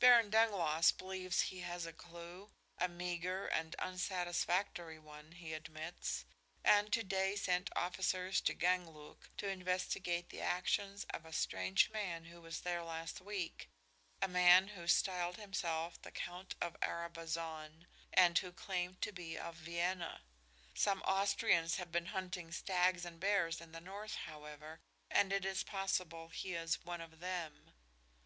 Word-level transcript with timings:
"Baron 0.00 0.28
Dangloss 0.28 0.92
believes 0.92 1.44
he 1.44 1.60
has 1.60 1.86
a 1.86 1.94
clue 1.94 2.50
a 2.76 2.88
meager 2.88 3.46
and 3.46 3.74
unsatisfactory 3.78 4.98
one, 4.98 5.32
he 5.32 5.54
admits 5.54 6.26
and 6.62 6.92
to 6.92 7.02
day 7.02 7.36
sent 7.36 7.70
officers 7.74 8.42
to 8.42 8.52
Ganlook 8.54 9.30
to 9.38 9.48
investigate 9.48 10.28
the 10.28 10.42
actions 10.42 11.04
of 11.08 11.24
a 11.24 11.32
strange 11.32 11.88
man 11.88 12.26
who 12.26 12.42
was 12.42 12.60
there 12.60 12.82
last 12.82 13.22
week, 13.22 13.70
a 14.20 14.28
man 14.28 14.68
who 14.76 14.86
styled 14.86 15.36
himself 15.38 15.98
the 16.02 16.10
Count 16.12 16.54
of 16.60 16.76
Arabazon, 16.82 17.86
and 18.12 18.36
who 18.36 18.52
claimed 18.52 19.00
to 19.00 19.10
be 19.10 19.38
of 19.38 19.54
Vienna. 19.56 20.20
Some 20.74 21.00
Austrians 21.04 21.76
had 21.76 21.90
been 21.90 22.06
hunting 22.12 22.52
stags 22.52 23.06
and 23.06 23.18
bears 23.18 23.58
in 23.58 23.72
the 23.72 23.80
north, 23.80 24.16
however, 24.16 24.82
and 25.10 25.32
it 25.32 25.46
is 25.46 25.62
possible 25.64 26.28
he 26.28 26.52
is 26.54 26.84
one 26.84 27.00
of 27.00 27.20
them." 27.20 27.72